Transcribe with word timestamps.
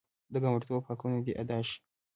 د 0.31 0.33
ګاونډیتوب 0.43 0.81
حقونه 0.89 1.17
دې 1.25 1.33
ادا 1.41 1.59
شي. 1.67 1.77